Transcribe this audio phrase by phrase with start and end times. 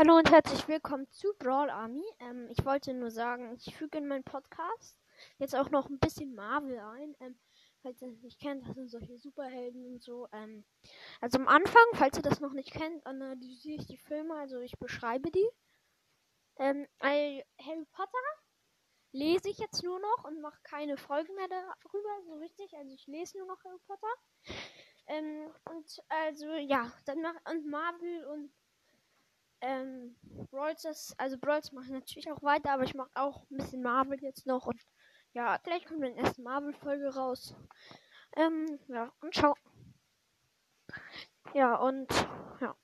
[0.00, 2.02] Hallo und herzlich willkommen zu Brawl Army.
[2.20, 4.96] Ähm, ich wollte nur sagen, ich füge in meinen Podcast
[5.36, 7.14] jetzt auch noch ein bisschen Marvel ein.
[7.20, 7.38] Ähm,
[7.82, 10.26] falls ihr das nicht kennt, das sind solche Superhelden und so.
[10.32, 10.64] Ähm,
[11.20, 14.78] also am Anfang, falls ihr das noch nicht kennt, analysiere ich die Filme, also ich
[14.78, 15.50] beschreibe die.
[16.56, 17.44] Ähm, Harry
[17.92, 18.26] Potter
[19.12, 22.74] lese ich jetzt nur noch und mache keine Folgen mehr darüber, so richtig.
[22.74, 24.14] Also ich lese nur noch Harry Potter.
[25.08, 28.50] Ähm, und also ja, dann mach und Marvel und
[29.60, 30.16] ähm,
[30.50, 34.18] Brawls, also Brawls mache ich natürlich auch weiter, aber ich mache auch ein bisschen Marvel
[34.22, 34.80] jetzt noch und
[35.32, 37.54] ja, vielleicht kommt eine erste Marvel-Folge raus.
[38.36, 39.54] Ähm, ja, und ciao.
[41.54, 42.08] Ja, und
[42.60, 42.74] ja.